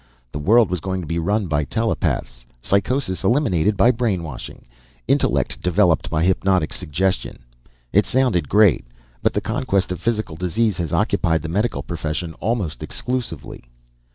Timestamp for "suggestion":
6.73-7.37